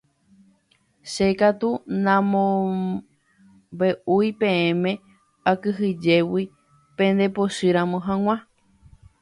[1.11, 1.69] Che katu
[2.03, 4.91] namombe'úi peẽme
[5.51, 6.43] akyhyjégui
[6.97, 8.35] pendepochýramo g̃uarã.